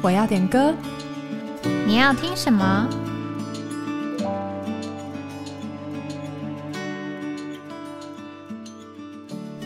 [0.00, 0.72] 我要点歌，
[1.84, 2.88] 你要听什么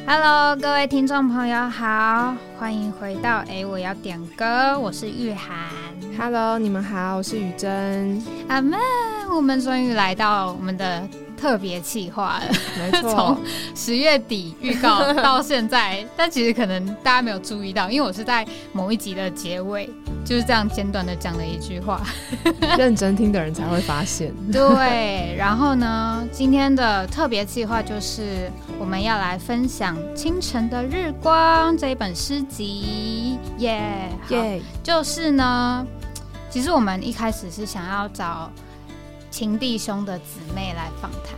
[0.06, 5.54] ？Hello，各位听众朋友好，欢迎回到哎，我要点歌，我是玉涵。
[6.18, 8.22] Hello，你们好，我是雨珍。
[8.48, 8.78] 阿门，
[9.30, 11.06] 我们终于来到我们的。
[11.42, 13.40] 特别企划了，没错， 从
[13.74, 19.90] 十月底预告 到现在，但其实可能大家没有注意到，因为我是在某一集的结尾
[20.24, 22.00] 就是这样简短的讲了一句话，
[22.78, 24.32] 认真听的人才会发现。
[24.52, 33.82] 对，然后呢，今天的特别计划就是我们要来分享《清晨的日光》这一本诗集，耶
[34.28, 35.84] 耶，就是呢，
[36.48, 38.48] 其实我们一开始是想要找。
[39.32, 41.34] 情弟兄的姊妹来访谈，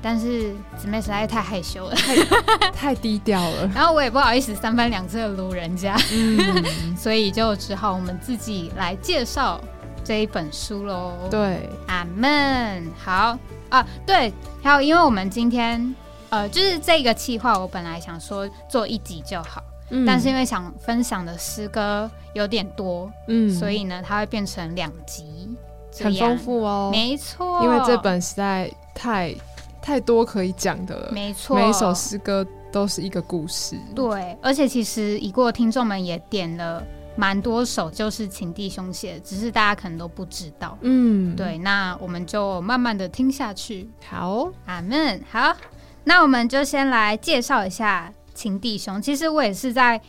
[0.00, 3.66] 但是姊妹实在太害羞了，太 太低调了。
[3.74, 5.96] 然后我也不好意思三番两次的撸人家，
[6.96, 9.60] 所以就只好我们自己来介绍
[10.04, 11.14] 这一本书喽。
[11.30, 12.86] 对，阿门。
[13.02, 13.36] 好。
[13.70, 14.30] 啊，对，
[14.62, 15.94] 还有因为我们今天
[16.28, 19.64] 呃，就是这个计划，我本来想说做一集就好，
[20.06, 25.48] 但是因为想分享的诗歌有点多，嗯，所以呢，它会变成两集。
[26.00, 29.34] 很丰富哦，没错，因为这本实在太
[29.80, 36.82] 太多可以讲的了，没错，每一首诗歌都是一个故事，对，而且其实已过听众们也点了
[37.16, 45.54] 蛮多首，就是请弟兄写，只是大家可能都不知道，嗯，对，那我们就慢慢的听下去，好，阿门，好，
[46.04, 50.00] 那我们就先来介绍一下请弟兄，其实我也是在。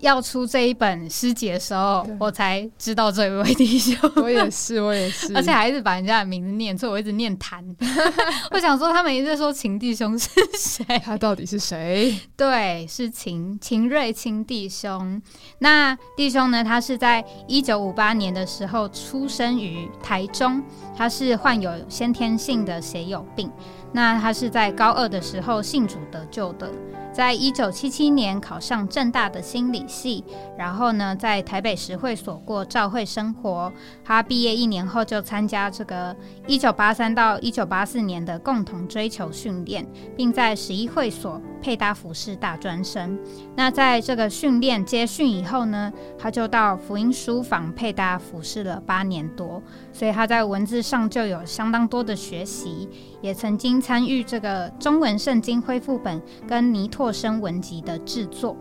[0.00, 3.96] 要出这一本诗集的时候，我才知道这一位弟兄。
[4.16, 7.64] 我也是，我也是， 而且还是把人家的名字念错，我一直念谭。
[8.50, 10.28] 我想说，他们一直在说秦弟兄是
[10.58, 10.84] 谁？
[11.04, 12.18] 他到底是谁？
[12.36, 15.20] 对，是秦秦瑞清弟兄。
[15.58, 16.64] 那弟兄呢？
[16.64, 20.62] 他是在一九五八年的时候出生于台中，
[20.96, 23.50] 他是患有先天性的血友病。
[23.92, 26.70] 那他是在高二的时候信主得救的。
[27.12, 30.24] 在一九七七年考上正大的心理系，
[30.56, 33.72] 然后呢，在台北实会所过照会生活。
[34.04, 36.16] 他毕业一年后就参加这个
[36.46, 43.18] 一九八三到一九八四年的共同追求训练，并在十一会所配搭服饰大专生。
[43.56, 52.88] 那在这个训练接训以后呢，他就到福音书房配搭服饰了八年多，所以他在文字上就有相当多的学习。
[53.20, 58.54] 也曾经参与这个中文圣经恢复本跟尼拓生文集的制作。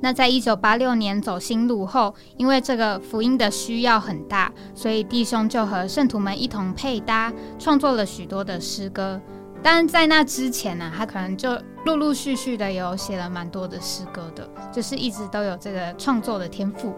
[0.00, 9.20] 那在一九八六年走新路后，因为这个福音的需要很大，所以弟兄就和圣徒们一同配搭，创作了许多的诗歌。
[9.62, 16.92] 但在那之前呢，他可能就陆陆续续的有写了蛮多的诗歌的，就是一直都有这个创作的天赋。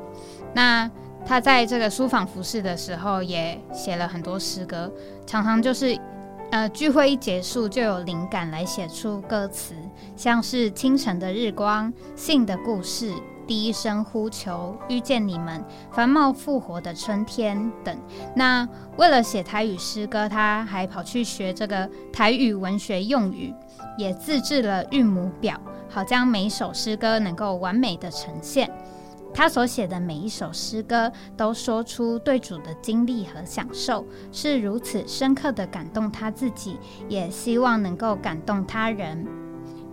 [0.55, 0.91] 那
[1.27, 4.91] 他在这个书房服饰的时候，也写了很多诗歌，
[5.27, 5.95] 常常就是。
[6.51, 9.73] 呃，聚会一结束就有灵感来写出歌词，
[10.17, 13.15] 像是清晨的日光、信的故事、
[13.47, 17.97] 第一声呼求、遇见你们、繁茂复活的春天等。
[18.35, 23.55] 那为了写台语诗歌，他还跑去学这个台语文学用语，
[23.97, 25.57] 也自制了韵母表，
[25.89, 28.69] 好将每首诗歌能够完美的呈现。
[29.33, 39.27] 他所写的每一首诗歌，都说出对主的经历和享受，是如此深刻的感动他自己，也希望能够感动他人。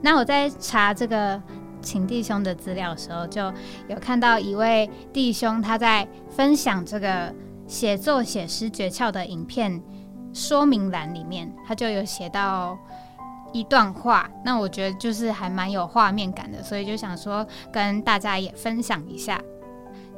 [0.02, 1.42] 那我在查这个
[1.82, 3.54] 秦弟兄的资料的时候，就
[3.88, 7.34] 有看到一位弟兄他在分享这个
[7.68, 9.82] 写作写诗诀窍的影片
[10.34, 12.78] 说明栏里面，他就有写到。
[13.58, 19.42] 一段话，那我觉得就是还蛮有画面感的，所以就想说跟大家也分享一下。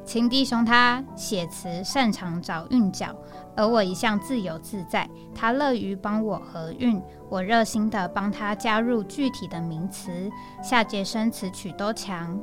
[0.03, 3.16] 秦弟兄他写词擅长找韵脚，
[3.55, 10.30] 而我一向自由自在，他乐于帮我合韵，我热心的帮他加入具体的名词，
[10.63, 12.38] 下节生词曲都强，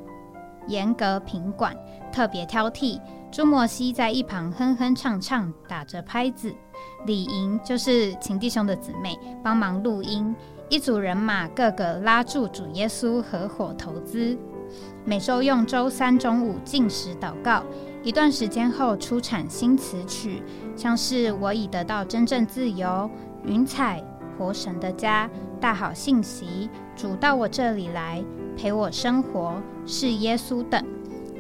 [0.69, 1.76] 严格品管，
[2.12, 3.00] 特别挑剔。
[3.32, 6.54] 朱莫西在一旁哼哼唱唱，打着拍子。
[7.04, 10.34] 李莹就是秦弟兄的姊妹，帮忙录音。
[10.68, 14.36] 一组人马，个个拉住主耶稣合伙投资，
[15.04, 17.62] 每周用周三中午进食祷告。
[18.02, 20.42] 一段时间后出产新词曲，
[20.74, 23.08] 像是我已得到真正自由、
[23.44, 24.02] 云彩、
[24.36, 25.30] 活神的家、
[25.60, 28.20] 大好信息、主到我这里来
[28.56, 30.84] 陪我生活是耶稣等。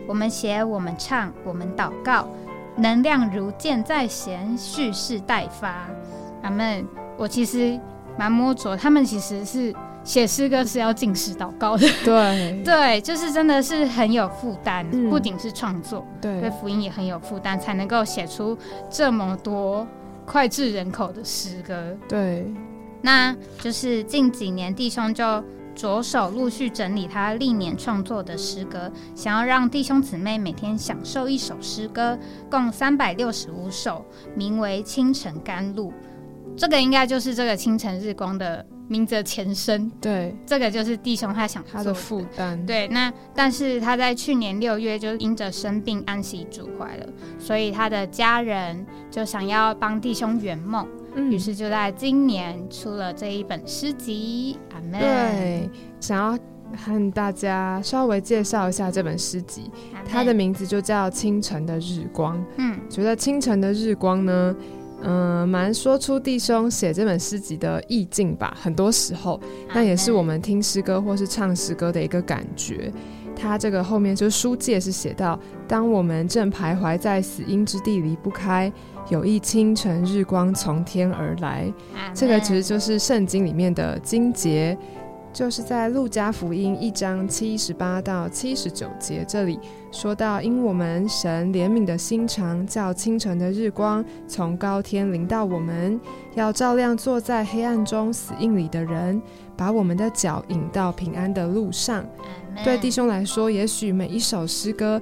[0.06, 2.28] 我们写，我们唱，我们祷告，
[2.76, 5.88] 能量如箭在弦，蓄势待发。
[6.42, 6.86] 阿门。
[7.18, 7.80] 我其实。
[8.18, 11.86] 蛮摸着，他们其实是写诗歌是要进食祷告的。
[12.04, 18.56] 对对，就是真的是很有负担，嗯不仅是创作，对对福音也很有负担，才能够写出
[18.90, 19.86] 这么多
[20.24, 21.96] 脍炙人口的诗歌。
[22.08, 22.46] 对，
[23.02, 32.18] 那就是近几年弟兄就着手陆续整理他历年创作的诗歌，想要让弟兄姊妹每天享受一首诗歌，
[32.50, 34.02] 共三百六十五首，
[34.34, 35.90] 名为《清晨甘露》。
[36.56, 39.90] 这个应该就是这个清晨日光的名字的前身。
[40.00, 47.06] 对，这个就是弟兄他想他的做负担，对，那但是他在去年六月就因着生病安息主怀了，
[47.38, 54.58] 所以他的家人就想要帮弟兄圆梦，嗯于是就在今年出了这一本诗集。
[54.74, 55.00] 阿门。
[55.00, 55.70] 对，
[56.00, 56.38] 想要
[56.76, 59.70] 和大家稍微介绍一下这本诗集，
[60.08, 62.36] 它的名字就叫《清晨的日光》。
[62.56, 64.54] 嗯觉得清晨的日光呢，
[65.02, 68.56] 嗯、蛮说出弟兄写这本诗集的意境吧。
[68.60, 69.40] 很多时候，
[69.74, 72.92] 那也是我们听诗歌或是唱诗歌的一个感觉。
[73.38, 75.38] 它这个后面就是书界是写到，
[75.68, 78.72] 当我们正徘徊在死荫之地离不开，
[79.10, 81.70] 有一清晨日光从天而来。
[82.14, 84.76] 这个其实就是圣经里面的经节，
[85.34, 89.60] 就是在路加福音一章七十八到七十九节这里
[89.96, 95.98] 说到，因我们神怜悯的心肠，叫清晨的日光从高天临到我们，
[96.34, 99.20] 要照亮坐在黑暗中死荫里的人，
[99.56, 102.04] 把我们的脚引到平安的路上。
[102.62, 105.00] 对弟兄来说，也许每一首诗歌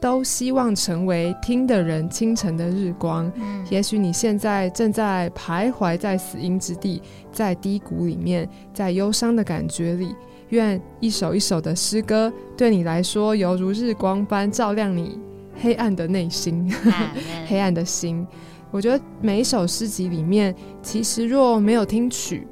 [0.00, 3.30] 都希望成为听的人清晨的日光。
[3.34, 7.02] 嗯也许你现在正在徘徊在死荫之地，
[7.32, 10.14] 在低谷里面，在忧伤的感觉里。
[10.50, 15.18] 愿一首一首的诗歌对你来说，犹如日光般照亮你
[15.60, 16.72] 黑暗的内心、
[17.48, 18.26] 黑暗的心。
[18.70, 22.46] 我觉得每一首诗集里面，其实若没有听曲，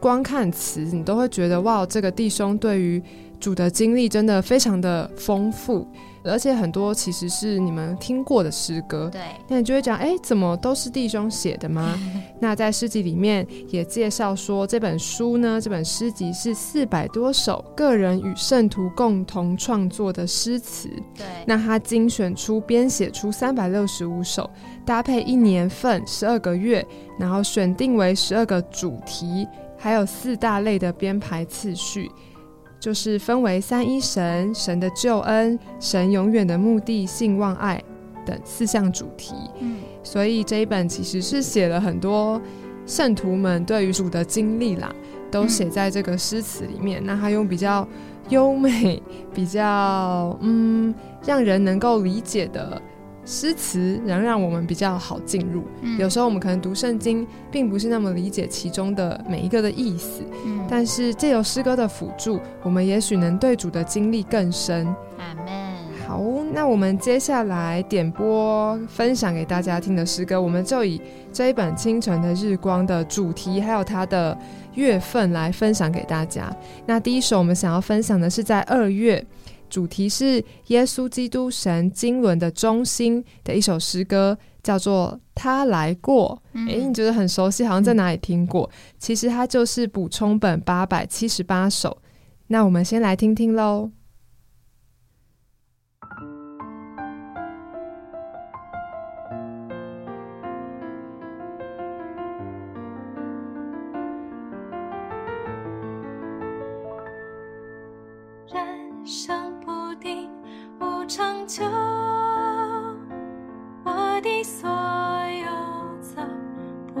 [0.00, 3.02] 光看词，你都会觉得哇，这个弟兄对于
[3.38, 5.86] 主的经历真的非常的丰富，
[6.30, 9.08] 而且很多其实是你们听过的诗歌。
[9.12, 11.98] 对，那你就会讲，哎，怎么都是弟兄写的吗？
[12.40, 20.88] 那在诗集里面也介绍说，这本书呢，这本诗集是四百多首个人与圣徒共同创作的诗词。
[21.16, 24.48] 对，那他精选出、编写出三百六十五首，
[24.84, 26.86] 搭配一年份十二个月，
[27.18, 29.46] 然后选定为十二个主题，
[29.76, 32.10] 还有四大类的编排次序。
[32.80, 37.82] 就是分为三一神、神的救恩、神永远的目的、性望爱
[38.24, 39.34] 等四项主题。
[39.60, 42.40] 嗯所以这一本其实是写了很多
[42.86, 44.90] 圣徒们对于主的经历啦，
[45.30, 47.04] 都写在这个诗词里面。
[47.04, 47.86] 那他用比较
[48.30, 49.02] 优美、
[49.34, 50.94] 比较嗯
[51.26, 52.80] 让人能够理解的
[53.28, 55.64] 诗词，能让我们比较好进入。
[55.82, 64.86] 嗯有时候我们可能读圣经，并不是那么理解其中的每一个的意思，嗯但是借由诗歌的辅助，我们也许能对主的经历更深。
[65.18, 65.68] 阿门。
[66.06, 70.98] 好，那我们接下来点播分享给大家听的诗歌，我们就以
[71.30, 74.34] 这一本《清晨的日光》的主题还有它的
[74.72, 76.50] 月份来分享给大家。
[76.86, 79.22] 那第一首我们想要分享的是在二月，
[79.68, 86.40] 主题是耶稣基督神经纶的中心的一首诗歌，叫做《他来过》。
[86.54, 88.68] 嗯诶，你觉得很熟悉，好像在哪里听过？
[88.98, 91.96] 其实它就是补充本八百七十八首。
[92.48, 93.90] 那我们先来听听喽。
[111.08, 111.64] 无长久。
[113.82, 115.46] 我的所有
[116.02, 116.20] 走
[116.92, 117.00] 不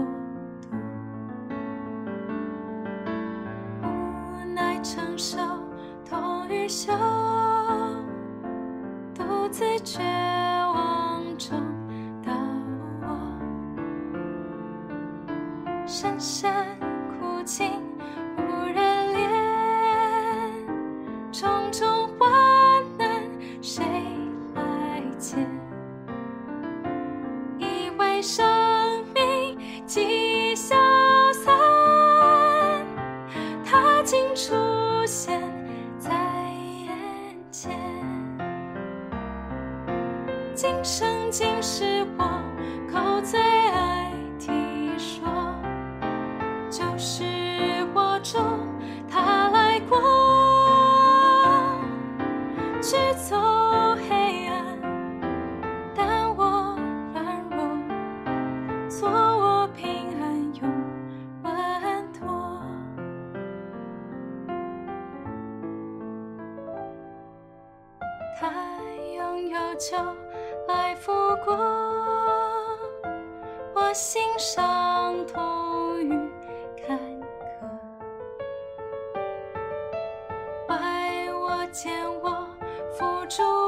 [3.82, 5.36] 无奈承受
[6.08, 6.96] 痛与笑，
[9.14, 10.00] 独自绝
[83.28, 83.67] 扶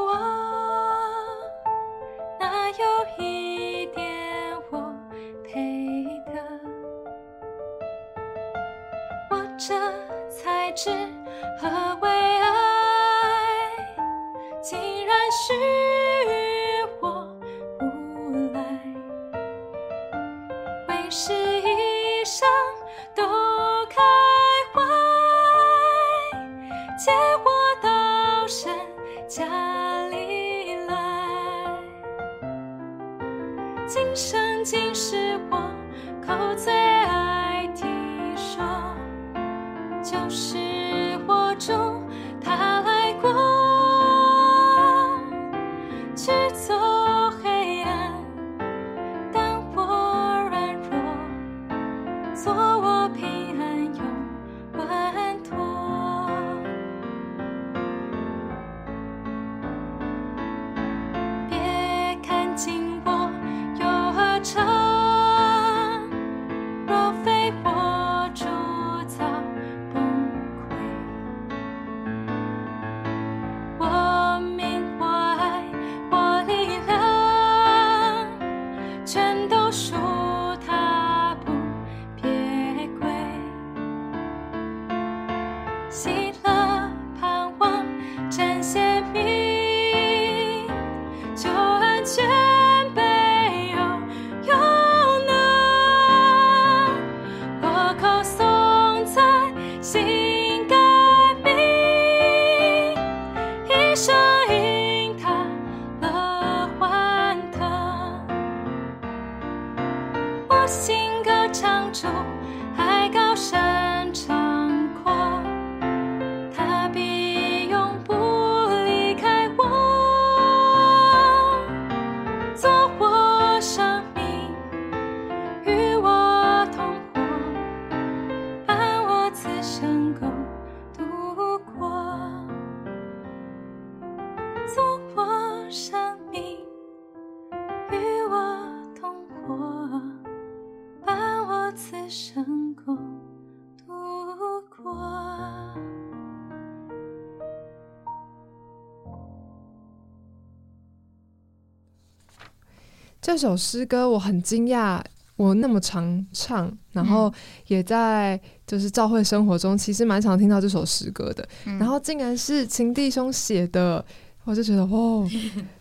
[153.21, 155.01] 这首诗歌我很惊讶，
[155.37, 157.33] 我那么常唱，然后
[157.67, 161.47] 也在就是教会生活中，其实蛮常听到这首诗歌的。
[161.67, 164.05] 嗯然后竟然是秦弟兄写的，
[164.45, 165.29] 我就觉得哦，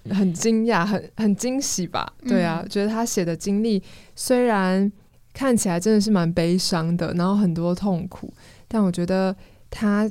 [0.10, 2.12] 很惊讶，很很惊喜吧？
[2.28, 3.82] 对啊，觉得他写的经历
[4.16, 4.92] 虽然
[5.34, 8.34] 看起来真的是蛮悲伤的，然后很多痛苦，
[8.68, 9.34] 但我觉得
[9.70, 10.10] 他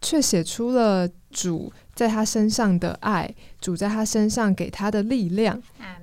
[0.00, 3.28] 却写出了主在他身上的爱，
[3.60, 5.60] 主在他身上给他的力量。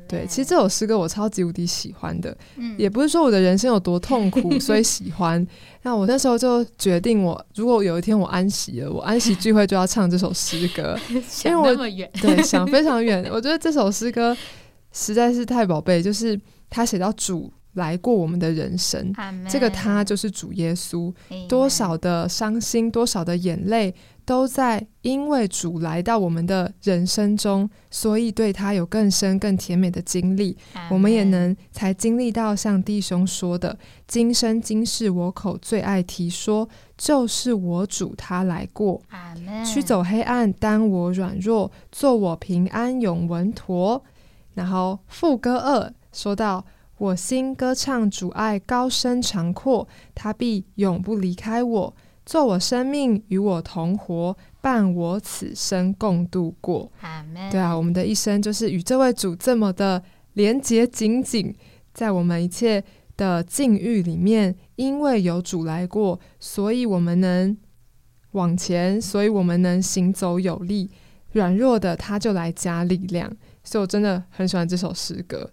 [0.07, 5.45] 对，其实这首诗歌我超级无敌喜欢的，嗯也不是说我的人生有多痛苦， 所以喜欢。
[5.83, 10.98] 那我那时候就决定我，如果有一天我安息了，我安息聚会就要唱这首诗歌。
[11.45, 11.75] 因为我
[12.19, 13.24] 对，想非常远。
[13.31, 14.36] 我觉得这首诗歌
[14.91, 16.39] 实在是太宝贝，就是
[16.71, 19.12] 他写到主来过我们的人生，
[19.50, 21.12] 这个他就是主耶稣。
[21.48, 30.55] 多少的伤心，多少的眼泪，都在因为主来到我们的人生中，所以对他有更深、更甜美的经历。
[30.91, 39.01] 我们也能才经历到像弟兄说的：“今生今世，我口最爱提说，就是我主他来过，
[39.65, 44.03] 驱走黑暗，担我软弱，做我平安永稳妥。”
[44.55, 46.65] 然后副歌二说到
[46.99, 56.91] ：“我心歌唱主爱高深长阔，他必永不离开我，做我生命与我同活，伴我此生共度过。”
[57.49, 60.03] 对啊，我们的一生就是与这位主这么的
[60.33, 61.55] 连结紧紧，
[61.93, 62.83] 在我们一切
[63.15, 67.57] 的境遇里面，因为有主来过，所以我们能
[68.31, 70.91] 往前，所以我们能行走有力。
[71.31, 73.31] 软弱的他就来加力量，
[73.63, 75.49] 所以我真的很喜欢这首诗歌。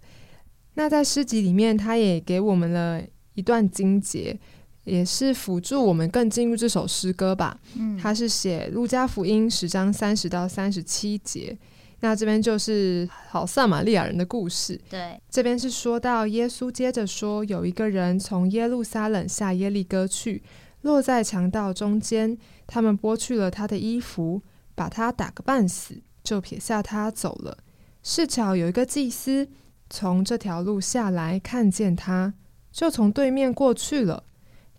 [0.76, 3.02] 那在诗集里面，他也给我们了
[3.34, 4.38] 一段经节，
[4.84, 7.58] 也是辅助我们更进入这首诗歌吧。
[7.76, 11.58] 嗯他是写路加福音十章三十到三十七节。
[12.00, 14.78] 那这边就是好撒玛利亚人的故事。
[14.90, 20.42] 对，这边是说到耶稣接着说，有一个人从耶路撒冷下耶利哥去，
[20.82, 24.42] 落在强盗中间，他们剥去了他的衣服，
[24.74, 27.56] 把他打个半死，就撇下他走了。
[28.02, 29.48] 是巧有一个祭司
[29.88, 32.34] 从这条路下来，看见他，
[32.72, 34.24] 就从对面过去了。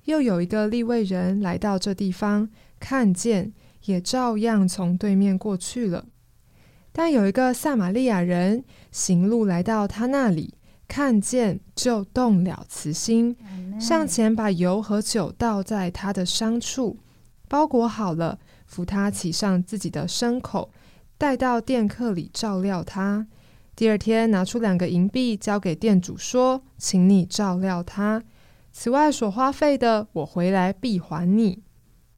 [0.05, 2.49] 又有一个利位人来到这地方，
[2.79, 3.53] 看见，
[3.85, 6.05] 也照样从对面过去了。
[6.91, 10.53] 但有一个撒玛利亚人行路来到他那里，
[10.87, 13.35] 看见，就动了慈心，
[13.79, 16.97] 上前把油和酒倒在他的伤处，
[17.47, 20.71] 包裹好了，扶他骑上自己的牲口，
[21.17, 23.27] 带到店客里照料他。
[23.77, 28.23] 第二天拿出两个银币交给店主，说：“请你照料他。”
[28.73, 31.61] 此外所花费的，我回来必还你。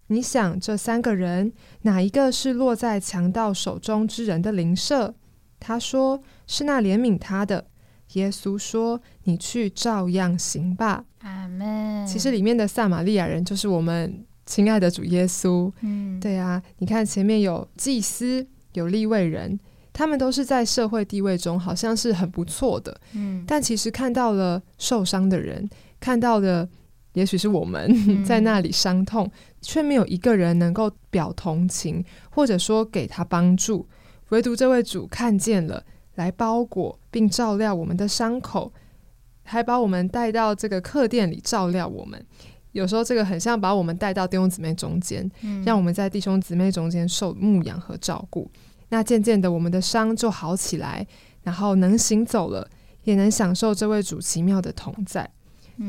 [0.07, 1.51] 你想，这三个人
[1.81, 5.13] 哪一个是落在强盗手中之人的邻舍？
[5.59, 7.67] 他说是那怜悯他的。
[8.13, 12.07] 耶稣说：“你去照样行吧。”阿门。
[12.07, 15.69] 其实里面的撒玛利亚人就是我们亲爱的主耶稣。
[15.81, 19.59] 嗯，对啊，你看前面有祭司，有立位人，
[19.99, 22.97] 他们都是在社会地位中好像是很不错的。
[23.11, 25.69] 嗯，但其实看到了受伤的人。
[25.99, 26.65] 看到的
[27.11, 29.29] 也许是我们 在那里伤痛，
[29.59, 33.85] 却没有一个人能够表同情，或者说给他帮助。
[34.29, 35.83] 唯独这位主看见了，
[36.15, 38.71] 来包裹并照料我们的伤口，
[39.43, 42.25] 还把我们带到这个客店里照料我们。
[42.71, 45.29] 有时候这个很像把我们带到弟兄姊妹中间，
[45.65, 48.49] 让我们在弟兄姊妹中间受牧养和照顾。
[48.89, 51.05] 那渐渐的，我们的伤就好起来，
[51.43, 52.69] 然后能行走了，
[53.03, 55.29] 也能享受这位主奇妙的同在。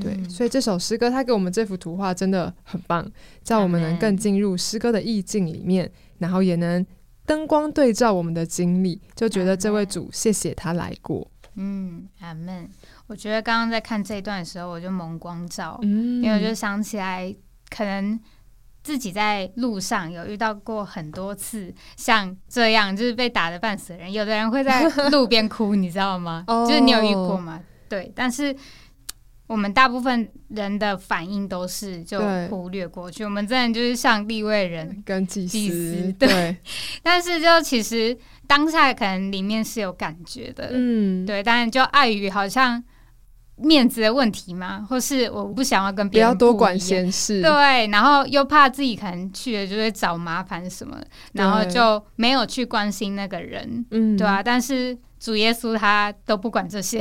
[0.01, 3.05] 对，所以这首诗歌，它给我们这幅图画真的很棒，
[3.43, 6.87] 叫我们能更进入诗歌的意境里面，然后也能
[7.27, 11.29] 灯光对照我们的经历，就觉得这位主谢谢他来过。
[11.57, 12.71] 嗯，阿门。
[13.09, 17.35] 我觉得刚刚在看这一段的时候，我就蒙光照，嗯，因为我就想起来，
[17.69, 18.19] 可能
[18.83, 26.45] 自己在路上有遇到过很多次像这样，就是被打的半死的人，有的人会在路边哭，你知道吗？
[26.69, 27.61] 就是你有遇过吗？
[27.89, 28.55] 对，但是。
[29.47, 36.57] 我们大部分人的反应都是就忽略过去，我们真的就是像立位人跟祭司，对。
[37.03, 38.17] 但是就其实
[38.47, 41.43] 当下可能里面是有感觉的，嗯，对。
[41.43, 42.81] 但是就碍于好像
[43.63, 47.87] 面子的问题吗，或是我不想要跟别人多管闲事，对。
[47.89, 50.97] 然后又怕自己可能去了就会找麻烦什么，
[51.33, 54.43] 然后就没有去关心那个人，嗯，对啊。
[54.43, 54.99] 但是。
[55.21, 56.99] 主耶稣他都不管这些，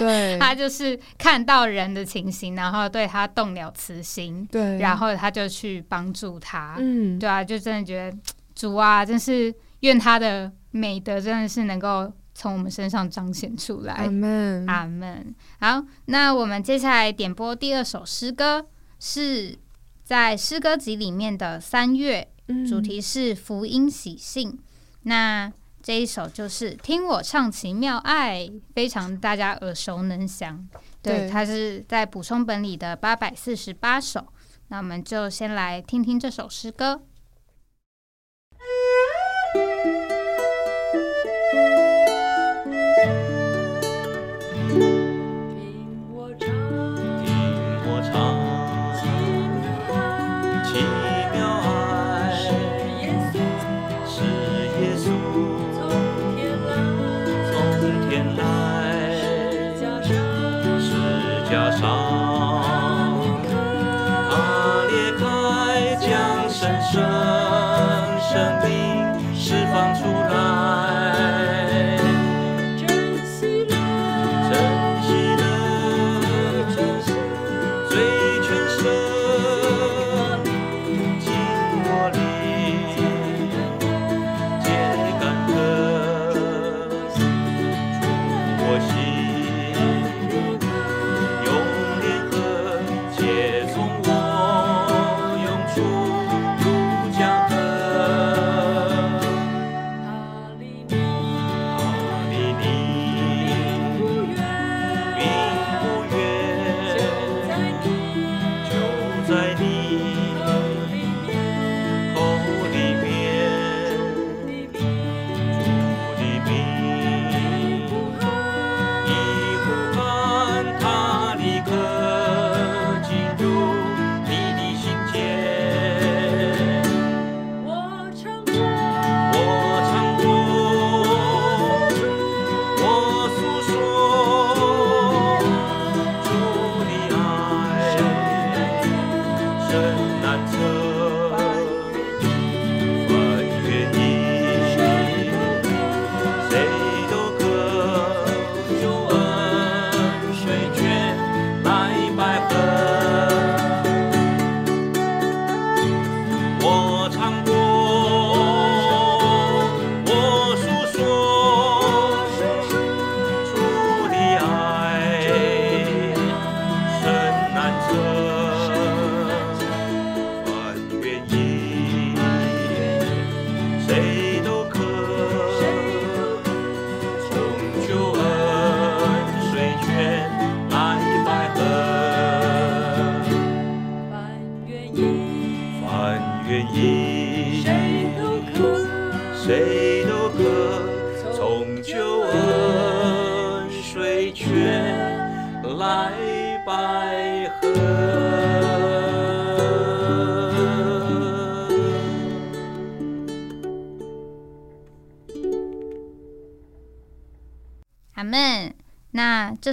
[0.00, 8.18] 对， 他就是看到人的情形，然后对他动了慈心，对，然后他就去帮助他，嗯，对啊，就真的觉得
[8.56, 15.34] 主啊，真是愿他的美德真的是能够从我们身上彰显出来，阿门，阿门。
[15.60, 18.64] 好，那我们接下来点播第二首诗歌，
[18.98, 19.58] 是
[20.02, 22.26] 在诗歌集里面的三月，
[22.66, 24.58] 主题是福音喜信，
[25.02, 25.52] 那。
[25.82, 30.68] 这一首就是听我唱奇妙爱，非常大家耳熟能详。
[31.00, 34.26] 对，它是在补充本里的八百四十八首。
[34.68, 37.00] 那我们就先来听听这首诗歌。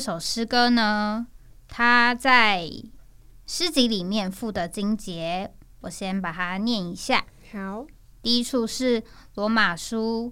[0.08, 1.28] 首诗歌呢，
[1.68, 2.72] 它在
[3.46, 7.26] 诗集里面附的经节，我先把它念一下。
[7.52, 7.86] 好，
[8.22, 9.04] 第一处是
[9.36, 10.32] 罗马书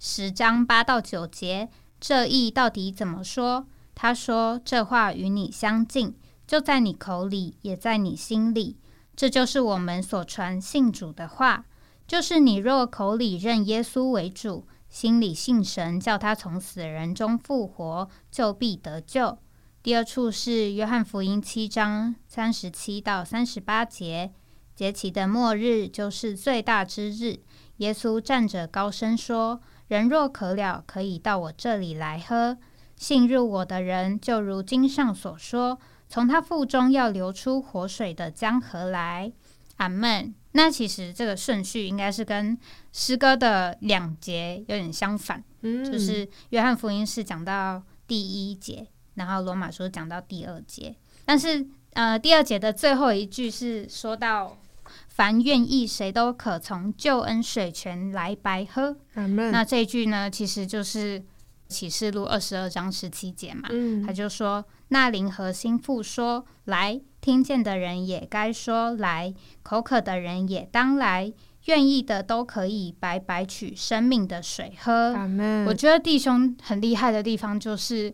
[0.00, 1.68] 十章八到九节，
[2.00, 3.66] 这意到底怎么说？
[3.94, 8.76] 他说：“这话与你相近，就在你口里，也在你心里。
[9.14, 11.66] 这就是我们所传信主的话，
[12.08, 19.38] 就是你若口里认耶稣为主，心里信神，叫他从死人中复活，就必得救。”
[19.82, 24.30] 第二处是约翰福音七章三十七到三十八节，
[24.76, 27.40] 节期的末日就是最大之日。
[27.78, 32.58] 耶稣站着高声说：“人若渴了，可以到我这里来喝。
[32.94, 39.32] 信入我的人，就如经上所说，从他腹中要流出活水的江河来。”
[39.78, 40.34] 阿门。
[40.52, 42.56] 那其实这个顺序应该是跟
[42.92, 54.56] 诗歌的两节有点相反，嗯就是约翰福音是讲到第一节，然后罗马书讲到第二节，但是呃，第二节的最后一句是说到。
[55.08, 58.96] 凡愿意，谁都可从救恩水泉来白喝。
[59.14, 61.22] 那这一句呢，其实就是
[61.68, 63.68] 启示录二十二章十七节嘛。
[63.70, 69.32] 嗯他就说：“那灵和心腹说，来，听见的人也该说来，
[69.62, 71.32] 口渴的人也当来，
[71.66, 75.14] 愿意的都可以白白取生命的水喝。
[75.66, 78.12] 我觉得弟兄很厉害的地方，就是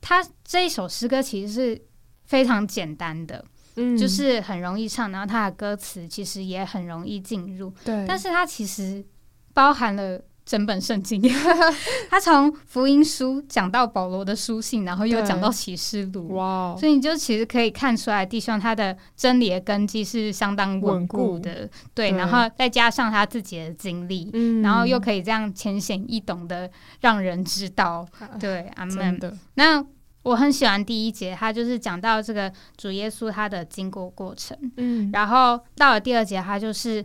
[0.00, 1.82] 他这一首诗歌其实是
[2.24, 3.98] 非常简单的，嗯。
[3.98, 9.04] 就是很容易唱，然后他的歌词其实也很容易进入，对，但是它其实
[9.52, 11.22] 包含了整本圣经。
[12.10, 21.16] 他从福音书讲到保罗的书信，然后又讲到启示录，哇哦，所以你就其实可以看出来，弟兄他的真理的根基是相当稳稳固。
[21.16, 22.18] 固的，对，对。
[22.18, 24.30] 然后再加上他自己的经历。
[24.32, 24.62] 嗯。
[24.62, 28.06] 然后又可以这样浅显易懂的让人知道，
[28.38, 29.18] 对，阿真门。
[29.18, 29.84] 的，那
[30.22, 37.04] 我很喜欢第一节，他就是讲到这个主耶稣他的经过过程，嗯，然后到了第二节，他就是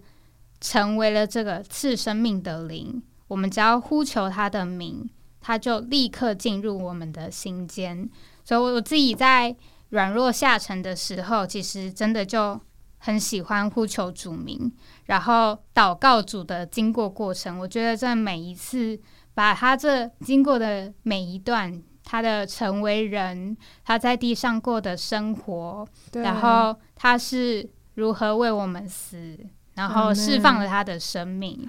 [0.61, 3.01] 成为了这个赐生命的灵。
[3.29, 8.09] 我们只要呼求他的名，他就立刻进入我们的心间。
[8.43, 9.55] 所以，我我自己在
[9.89, 12.59] 软弱下沉的时候，其实真的就
[12.97, 14.69] 很喜欢呼求主名，
[15.05, 17.57] 然后祷告主的经过过程。
[17.59, 18.99] 我觉得这每一次
[19.33, 29.37] 把他这经过的每一段，他的成为人，他在地上过的生活，然后他是如何为我们死，
[29.79, 31.65] 然后释放了他的生命，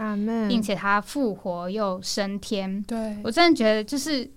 [0.48, 2.82] 并且他复活又升天。
[2.82, 4.28] 对，我真的觉得，就是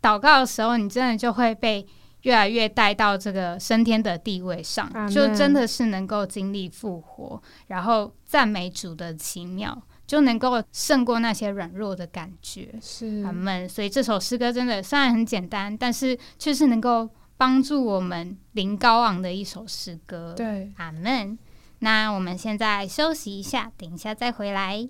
[0.00, 1.86] 祷告的时候，你真的就会被
[2.22, 12.74] 越来越带到这个升天的地位上就真的是能够经历复活，然后赞美主的奇妙，就能够胜过那些软弱的感觉。
[12.80, 13.68] 是阿门。
[13.68, 21.38] 所以这首诗歌真的虽然很简单，但是却是能够帮助我们灵高昂的一首诗歌。，对，阿门。
[21.80, 24.88] 那我们现在休息一下，等一下再回来。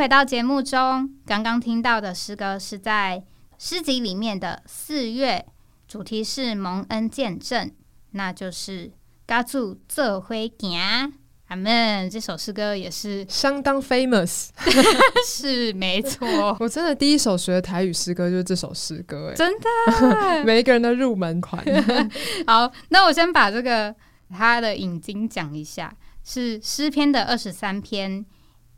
[0.00, 1.14] 回到节目中。
[1.26, 3.22] 刚刚听到的诗歌是在
[3.58, 5.44] 诗集里面的四月，
[5.86, 7.70] 主题是蒙恩见证，
[8.12, 8.90] 那就是
[9.28, 10.80] “嘎住这回行”。
[11.48, 12.08] 阿门。
[12.08, 14.48] 这首诗歌也是相当 famous，
[15.28, 16.56] 是没错。
[16.58, 19.68] 我真的第一首学的台语诗歌就是这首诗歌，哎，真的，
[20.46, 21.62] 每一个人的入门款。
[22.48, 23.94] 好，那我先把这个
[24.30, 28.24] 它的引经讲一下，是诗篇的二十三篇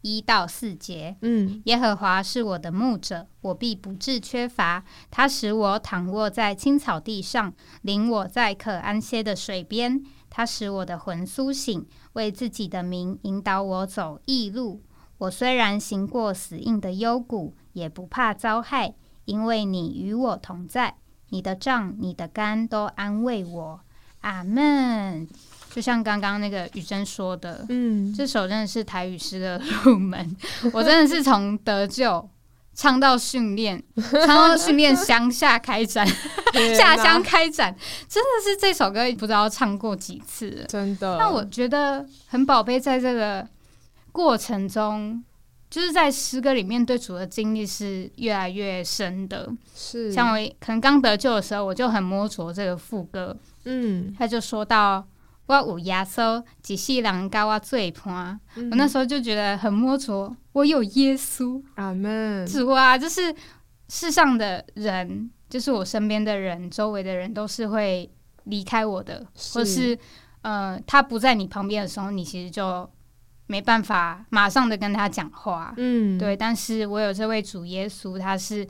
[0.03, 1.17] 一到四节。
[1.23, 4.85] 嗯，耶和华是我的牧者，我必不致缺乏。
[5.11, 10.03] 他使我躺卧在青草地上，领我在可安歇的水边。
[10.29, 14.83] 他使我的魂苏醒，为自己的名引导我走义路。
[15.19, 18.95] 我虽然行过死荫的幽谷，也不怕遭害，
[19.27, 20.97] 因为你与我同在。
[21.29, 23.81] 你的杖、你的肝都安慰我。
[24.23, 25.29] 阿门。
[25.75, 30.37] 就像刚刚那个雨珍说的，嗯，这首真的是台语诗的入门。
[30.73, 32.29] 我真的是从得救。
[32.75, 33.83] 唱到训练，
[34.25, 36.09] 唱到训练 乡下开展，
[36.75, 37.77] 下乡开展，
[38.09, 41.19] 真的是这首歌不知道唱过几次，真的。
[41.19, 43.47] 那我觉得很宝贝，在这个
[44.11, 45.23] 过程中，
[45.69, 49.53] 就是在诗歌里面对主的经历是越来越深的。
[49.75, 55.07] 是，像我可能刚得救的时候，我就很摸着这个副歌，嗯，他就说到。
[55.47, 58.39] 我有耶稣，几世人教我最伴。
[58.57, 62.47] 我那时候就觉得很摸着，我有耶稣，阿门。
[62.47, 63.35] 主啊，就是
[63.89, 68.09] 世上的人，就是我身边的人，周围的人都是会
[68.45, 69.99] 离开我的，或是
[70.43, 72.89] 呃，他不在你旁边的时候，你其实就
[73.49, 75.75] 没办法马上的跟他讲话。
[75.77, 76.37] 嗯，对。
[76.37, 78.67] 但是我有这位主耶稣，他是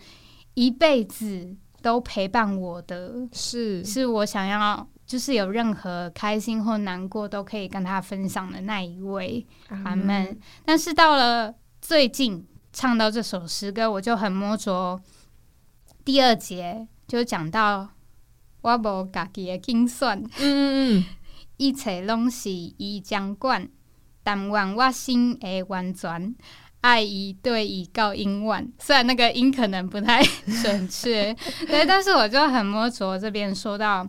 [0.55, 4.89] 一辈子都陪伴我的，是，是我想要。
[5.13, 10.39] 就是有任何开心或难过都可以跟他分享的那一位，阿门。
[10.65, 14.99] 但是到了最近唱到这首诗歌，我就很摸着
[16.03, 17.91] 第二节，就讲到
[18.63, 21.05] 我无家己的精算，嗯
[21.59, 23.69] 一切拢是伊掌管，
[24.23, 26.35] 但愿我心会完全
[26.81, 28.73] 爱伊对伊够英文。
[28.79, 30.23] 虽然那个音可能不太
[30.63, 34.09] 准确，对，但是我就很摸着这边说到。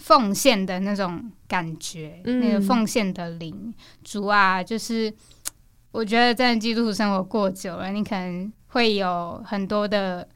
[0.00, 5.12] 奉献的那种感觉，那个奉献的灵，主啊，就是
[5.92, 10.26] 我觉得在基督徒生活过久了，你可能会有很多的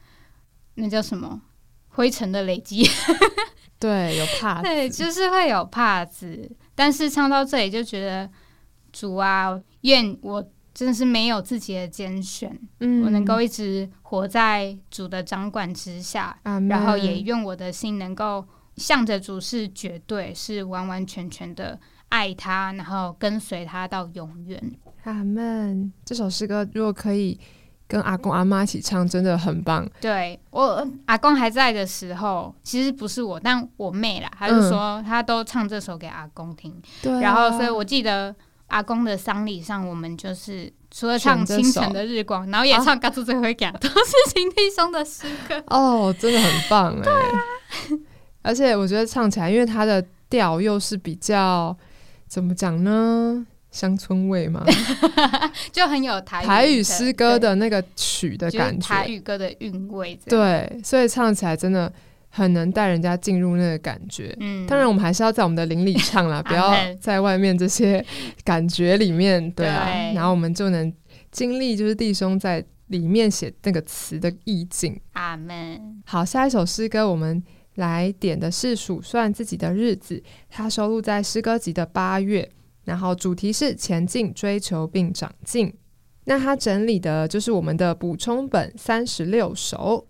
[0.74, 1.40] 那叫什么
[1.88, 2.87] 灰尘的累积，
[3.81, 6.50] 对，有怕，对，就是会有怕子。
[6.74, 8.29] 但是唱到这里就觉得
[8.92, 18.44] 主啊，愿我真的是没有自己的拣选，嗯，我能够一直活在主的掌管之下，然后也愿我的心能够。
[18.76, 24.60] 向着主是绝对是完完全全的爱他，然后跟随他到永远。
[25.04, 25.92] 阿门。
[26.04, 27.38] 这首诗歌如果可以
[27.87, 29.87] 跟阿公阿妈一起唱，真的很棒。
[30.00, 36.74] 对我阿公还在的时候，其实不是我，但我妹啦，她就说她都唱这首给阿公听。
[37.02, 38.34] 对，然后所以我记得
[38.68, 45.62] 阿公的丧礼上，我们就是除了唱清晨的日光，然后也唱《嘎出最后一讲》，都是情弟兄的诗歌。
[45.66, 47.02] 哦，真的很棒哎。
[47.02, 47.44] 对啊。
[48.44, 51.76] 而且我觉得唱起来，因为它的调又是比较
[52.28, 53.44] 怎么讲呢？
[53.72, 54.64] 乡村味嘛，
[55.72, 60.16] 就很有台台语诗歌的那个曲的感觉，台语歌的韵味。
[60.26, 61.92] 对，所以唱起来真的
[62.28, 64.33] 很能带人家进入那个感觉。
[64.38, 68.04] 嗯，当然我们还是要在我们的邻里唱啦， 不要在外面这些
[68.44, 69.50] 感觉里面。
[69.52, 70.92] 对啊，然后我们就能
[71.33, 75.00] 经历，就是弟兄在里面写那个词的意境。
[75.14, 76.00] 阿门。
[76.07, 77.42] 好，下一首诗歌我们。
[77.74, 82.50] 来点的是数算自己的日子，它收录在诗歌集的八月，
[82.84, 85.74] 然后主题是前进、追求并长进。
[86.24, 90.06] 那它整理的就是我们的补充本三十六首。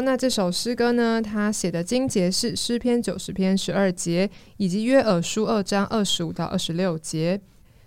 [0.00, 7.40] 那这首诗歌呢，它写的经节是诗篇九十篇十二节，以及约珥书二章二十五到二十六节。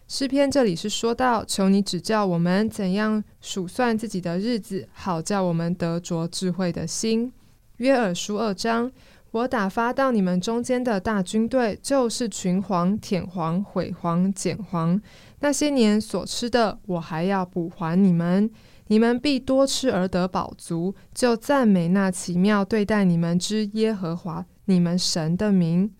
[0.08, 7.34] 诗篇这里是说到，求你指教我们怎样数算自己的日子，好叫我们得着智慧的心。
[7.78, 8.92] 约珥书二章，
[9.32, 15.02] 我打发到你们中间的大军队，就是群黄、舔黄、毁黄、剪黄。
[15.42, 18.50] 那些年所吃的，我还要补还你们。
[18.88, 25.92] 你们必多吃而得饱足，就赞美那奇妙对待你们之耶和华你们神的名。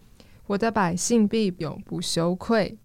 [0.48, 2.78] 我的百姓必永不羞愧。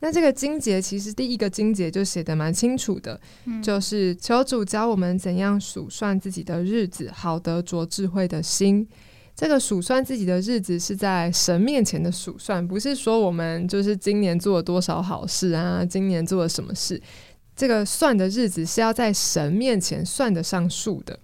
[0.00, 8.86] 那这个经节其实第一个经节就写的蛮清楚的，嗯就是求主教我们怎样数算自己的日子，好得着智慧的心。
[9.34, 17.00] 这个数算自己的日子是在神面前的数算，不是说我们就是今年做了多少好事啊，今年做了什么事。
[17.58, 21.18] 这个算的日子是要在神面前算得上数的。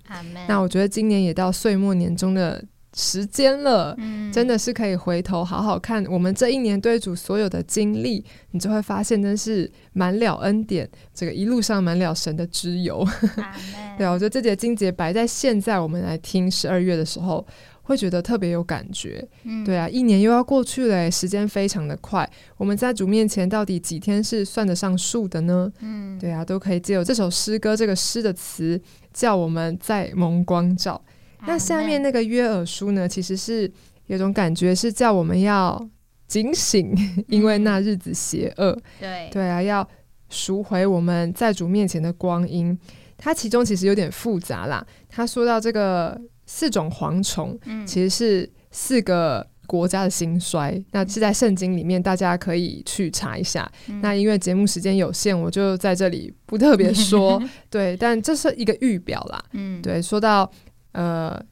[0.48, 2.62] 那我觉得今年也到岁末年终的
[2.92, 13.06] 时间了，嗯真的是可以回头好好看我们这一年对主所有的经历，你就会发现真是满了恩典，这个一路上满了神的之友。
[13.96, 17.46] 对啊，我觉得这节经节摆在现在我们来听十二月的时候，
[17.84, 19.26] 会觉得特别有感觉。
[19.44, 22.28] 嗯对啊，一年又要过去了，时间非常的快。
[22.56, 25.72] 我们在主面前到底几天是算得上数的呢？
[25.80, 28.80] 嗯，对啊，都可以借由这首诗歌这个诗的词，
[29.12, 31.00] 叫我们在蒙光照。
[31.46, 33.70] 那下面那个约尔书呢，其实是
[34.06, 35.88] 有种感觉是叫我们要
[36.26, 36.94] 警醒，
[37.28, 38.76] 因为那日子邪恶。
[38.98, 39.86] 对对啊，要
[40.30, 42.76] 赎回我们在主面前的光阴。
[43.16, 44.84] 它其中其实有点复杂啦。
[45.08, 50.82] 他说到这个四种蝗虫，嗯其实是四个国家的兴衰。
[50.92, 53.70] 那是在圣经里面，大家可以去查一下。
[53.88, 57.42] 嗯那因为节目时间有限，我就在这里不特别说。
[57.70, 59.42] 对，但这是一个预表啦。
[59.52, 60.50] 嗯对，说到
[60.92, 61.42] 呃，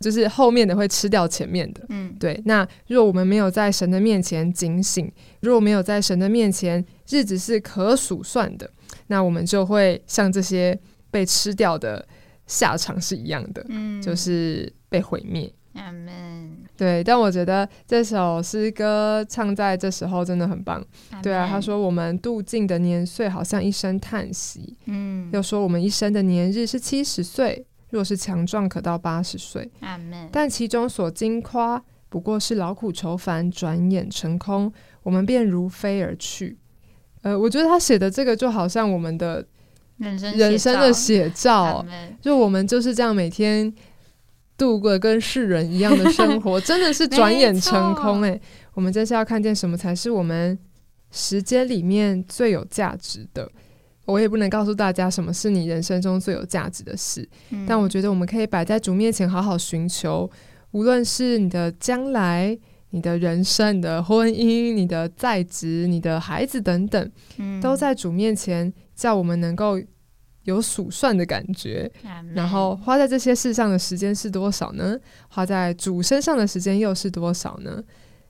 [0.00, 1.84] 就是后面的会吃掉前面的。
[1.88, 5.10] 嗯对，那若我们没有在神的面前警醒，
[5.40, 8.70] 如果没有在神的面前日子是可数算的，
[9.06, 10.78] 那我们就会像这些
[11.10, 12.06] 被吃掉的
[12.46, 15.52] 下场是一样的，嗯就是被毁灭。
[16.74, 20.82] 对，但我觉得这首诗歌唱在这时候真的很棒。
[21.22, 29.70] 对啊，他说我们度尽的年岁好像一声叹息，嗯，又说我们一生的年日是七十岁，若是强壮可到八十岁。
[30.32, 34.72] 但其中所经夸不过是劳苦愁烦，转眼成空，
[35.02, 36.58] 我们便如飞而去。
[37.20, 39.46] 呃，我觉得他写的这个就好像我们的
[39.98, 41.84] 人生人生的写写照，
[42.20, 43.72] 就我们就是这样每天
[44.58, 48.40] 度过跟世人一样的生活， 真的是转眼成空哎、
[48.74, 50.58] 我们真是要看见什么才是我们
[51.10, 53.50] 时间里面最有价值的。
[54.04, 57.66] 我也不能告诉大家什么是你人生中最有价值的事，嗯。
[57.66, 60.30] 但我觉得我们可以摆在主面前好好寻求，
[60.70, 62.56] 无论是你的将来、
[62.90, 69.78] 你的人生、你的婚姻、你的在职、你的孩子等等，嗯都在主面前，叫我们能够
[70.44, 71.90] 有数算的感觉。
[72.32, 74.96] 然后花在这些事上的时间是多少呢？
[75.28, 77.82] 花在主身上的时间又是多少呢？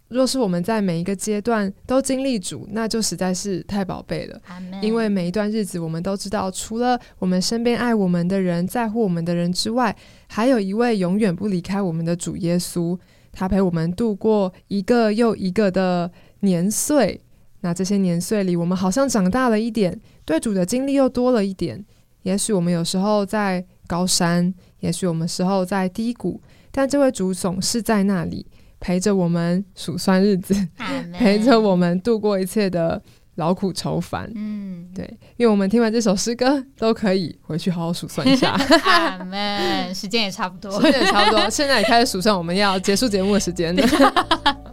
[0.08, 4.40] 若是我们在每一个阶段都经历主，那就实在是太宝贝了。
[4.80, 9.94] 因为每一段日子，我们都知道，除了我们身边爱我们的人、在乎我们的人之外，
[10.28, 12.96] 还有一位永远不离开我们的主耶稣。
[13.38, 16.10] 他陪我们度过一个又一个的
[16.40, 17.20] 年岁。
[17.60, 21.84] 那这些年岁里，我们好像长大了一点，对主的经历又多了一点。
[22.22, 28.46] 也许我们有时候在高山，也许我们时候在低谷，但这位主总是在那里
[28.80, 30.54] 陪着我们数算日子，
[31.12, 33.02] 陪着我们度过一切的
[33.36, 34.30] 劳苦愁烦。
[34.34, 35.04] 嗯，对，
[35.36, 38.50] 因为我们听完这首诗歌，都可以回去好好数算一下，
[38.84, 40.92] 阿门，时间也差不多时。
[40.92, 41.48] 间也差不多。
[41.48, 43.82] 现在也开始数算我们要结束节目的时间了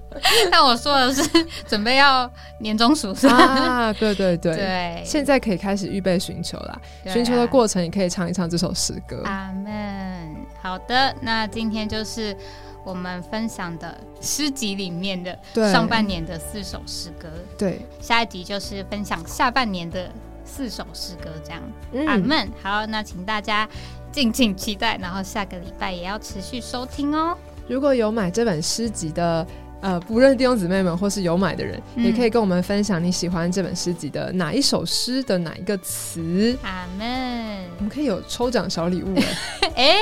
[0.49, 3.91] 但我说的是准备要年终数算，啊！
[3.93, 6.79] 对对对，对，现在可以开始预备寻求啦。
[7.03, 9.21] 对啊寻求的过程也可以唱一唱这首诗歌。
[9.25, 10.33] 阿门。
[10.61, 12.35] 好的，那今天就是
[12.83, 15.37] 我们分享的诗集里面的，
[15.71, 20.09] 上半年的四首诗歌，对，下一集就是分享下半年的
[20.43, 21.61] 四首诗歌，这样。
[21.91, 22.49] 嗯阿门。
[22.61, 23.67] 好，那请大家
[24.11, 27.37] 敬请期待，然后下个礼拜也要持续收听哦。
[27.67, 29.45] 如果有买这本诗集的。
[29.83, 36.57] 呃，不认弟兄姊妹们，或是有买的人，嗯也可以跟我们分享你喜欢这本诗集的哪一首诗的哪一个词。
[36.63, 37.81] 阿门我。
[37.81, 39.67] 们可以有抽奖小礼物哎。
[39.75, 39.95] 哎，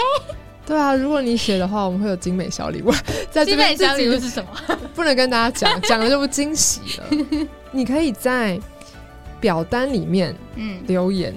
[0.66, 2.92] 对啊，如果你写的话，我们会有精美小礼物。
[3.32, 4.50] 在这基本小礼物是什么？
[4.96, 7.48] 不能跟大家讲， 讲了就不惊喜了。
[7.72, 8.60] 你可以在
[9.40, 11.34] 表单里面嗯，留言，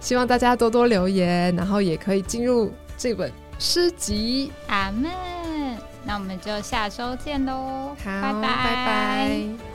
[0.00, 4.50] 希望大家多多留言，然后也可以进入这本诗集。
[4.68, 5.10] 阿门。
[6.02, 9.69] 那我们就下周见喽，好，拜拜拜拜